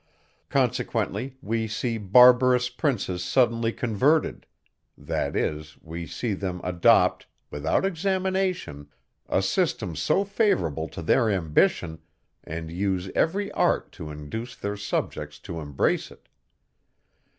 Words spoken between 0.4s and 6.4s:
Consequently, we see barbarous princes suddenly converted; that is, we see